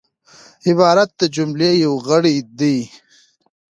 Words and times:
عبارت 0.67 1.09
د 1.19 1.21
جملې 1.35 1.71
یو 1.83 1.93
غړی 2.07 2.35
دئ. 2.59 2.79